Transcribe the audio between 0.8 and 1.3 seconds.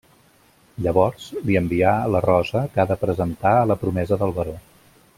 Llavors,